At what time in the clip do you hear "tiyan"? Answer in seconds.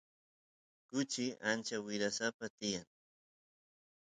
2.57-2.87